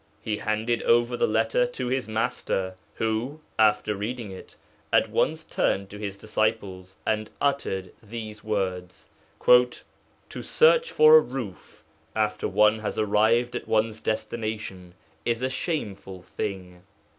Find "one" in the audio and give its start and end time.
12.47-12.79